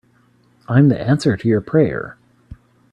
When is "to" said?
1.37-1.47